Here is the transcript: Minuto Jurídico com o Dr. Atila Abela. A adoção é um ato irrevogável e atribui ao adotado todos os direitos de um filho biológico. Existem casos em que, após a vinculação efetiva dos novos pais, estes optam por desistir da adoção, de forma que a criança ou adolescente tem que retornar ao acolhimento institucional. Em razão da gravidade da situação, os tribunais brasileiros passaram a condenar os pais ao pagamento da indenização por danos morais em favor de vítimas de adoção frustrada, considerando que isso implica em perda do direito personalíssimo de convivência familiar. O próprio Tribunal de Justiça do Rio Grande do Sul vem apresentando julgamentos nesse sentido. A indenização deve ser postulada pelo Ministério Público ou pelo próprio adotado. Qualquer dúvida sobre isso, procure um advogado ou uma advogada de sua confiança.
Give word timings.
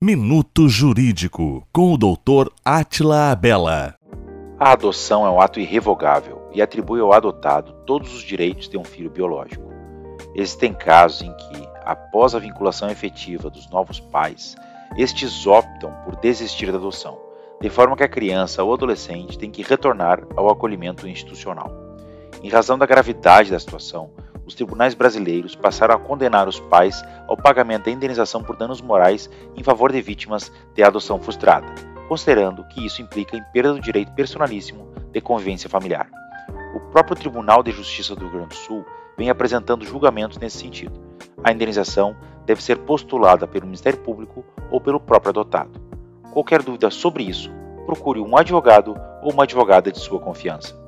Minuto 0.00 0.68
Jurídico 0.68 1.66
com 1.72 1.92
o 1.92 1.98
Dr. 1.98 2.52
Atila 2.64 3.32
Abela. 3.32 3.96
A 4.56 4.70
adoção 4.70 5.26
é 5.26 5.30
um 5.30 5.40
ato 5.40 5.58
irrevogável 5.58 6.48
e 6.52 6.62
atribui 6.62 7.00
ao 7.00 7.12
adotado 7.12 7.72
todos 7.84 8.14
os 8.14 8.22
direitos 8.22 8.68
de 8.68 8.78
um 8.78 8.84
filho 8.84 9.10
biológico. 9.10 9.68
Existem 10.36 10.72
casos 10.72 11.22
em 11.22 11.34
que, 11.34 11.68
após 11.84 12.32
a 12.32 12.38
vinculação 12.38 12.88
efetiva 12.88 13.50
dos 13.50 13.68
novos 13.70 13.98
pais, 13.98 14.54
estes 14.96 15.48
optam 15.48 15.92
por 16.04 16.14
desistir 16.14 16.70
da 16.70 16.78
adoção, 16.78 17.18
de 17.60 17.68
forma 17.68 17.96
que 17.96 18.04
a 18.04 18.08
criança 18.08 18.62
ou 18.62 18.72
adolescente 18.72 19.36
tem 19.36 19.50
que 19.50 19.64
retornar 19.64 20.22
ao 20.36 20.48
acolhimento 20.48 21.08
institucional. 21.08 21.72
Em 22.40 22.48
razão 22.48 22.78
da 22.78 22.86
gravidade 22.86 23.50
da 23.50 23.58
situação, 23.58 24.12
os 24.48 24.54
tribunais 24.54 24.94
brasileiros 24.94 25.54
passaram 25.54 25.94
a 25.94 25.98
condenar 25.98 26.48
os 26.48 26.58
pais 26.58 27.04
ao 27.26 27.36
pagamento 27.36 27.84
da 27.84 27.90
indenização 27.90 28.42
por 28.42 28.56
danos 28.56 28.80
morais 28.80 29.28
em 29.54 29.62
favor 29.62 29.92
de 29.92 30.00
vítimas 30.00 30.50
de 30.74 30.82
adoção 30.82 31.20
frustrada, 31.20 31.66
considerando 32.08 32.64
que 32.68 32.84
isso 32.84 33.02
implica 33.02 33.36
em 33.36 33.44
perda 33.52 33.74
do 33.74 33.80
direito 33.80 34.10
personalíssimo 34.12 34.88
de 35.12 35.20
convivência 35.20 35.68
familiar. 35.68 36.08
O 36.74 36.80
próprio 36.90 37.14
Tribunal 37.14 37.62
de 37.62 37.72
Justiça 37.72 38.14
do 38.14 38.22
Rio 38.22 38.30
Grande 38.30 38.48
do 38.48 38.54
Sul 38.54 38.86
vem 39.18 39.28
apresentando 39.28 39.84
julgamentos 39.84 40.38
nesse 40.38 40.56
sentido. 40.56 40.98
A 41.44 41.52
indenização 41.52 42.16
deve 42.46 42.62
ser 42.62 42.78
postulada 42.78 43.46
pelo 43.46 43.66
Ministério 43.66 43.98
Público 43.98 44.42
ou 44.70 44.80
pelo 44.80 44.98
próprio 44.98 45.28
adotado. 45.28 45.78
Qualquer 46.32 46.62
dúvida 46.62 46.90
sobre 46.90 47.22
isso, 47.22 47.50
procure 47.84 48.18
um 48.18 48.34
advogado 48.34 48.98
ou 49.22 49.30
uma 49.30 49.42
advogada 49.42 49.92
de 49.92 49.98
sua 49.98 50.18
confiança. 50.18 50.87